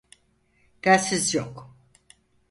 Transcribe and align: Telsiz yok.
Telsiz 0.81 1.33
yok. 1.35 1.75